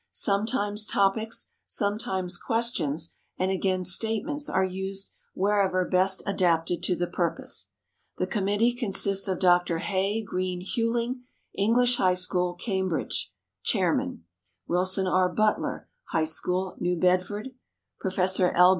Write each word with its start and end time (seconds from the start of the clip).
Sometimes 0.09 0.87
topics, 0.87 1.49
sometimes 1.67 2.35
questions, 2.35 3.15
and 3.37 3.51
again 3.51 3.83
statements 3.83 4.49
are 4.49 4.63
used 4.65 5.11
wherever 5.35 5.87
best 5.87 6.23
adapted 6.25 6.81
to 6.81 6.95
the 6.95 7.05
purpose. 7.05 7.67
The 8.17 8.25
committee 8.25 8.73
consists 8.73 9.27
of 9.27 9.37
Dr. 9.39 9.77
Hay 9.77 10.23
Greene 10.23 10.65
Huling, 10.65 11.19
English 11.55 11.97
High 11.97 12.15
School, 12.15 12.55
Cambridge, 12.55 13.31
chairman; 13.61 14.23
Wilson 14.67 15.05
R. 15.05 15.29
Butler, 15.29 15.87
High 16.05 16.25
School, 16.25 16.75
New 16.79 16.99
Bedford; 16.99 17.49
Professor 17.99 18.49
L. 18.53 18.69